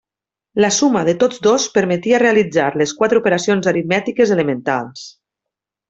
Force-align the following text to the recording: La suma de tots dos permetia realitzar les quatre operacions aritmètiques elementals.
La 0.63 0.69
suma 0.77 1.03
de 1.09 1.13
tots 1.23 1.43
dos 1.49 1.67
permetia 1.75 2.21
realitzar 2.25 2.71
les 2.83 2.97
quatre 3.03 3.23
operacions 3.25 3.71
aritmètiques 3.75 4.37
elementals. 4.39 5.07